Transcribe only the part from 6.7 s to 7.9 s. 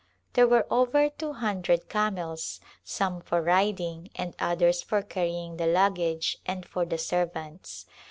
the servants.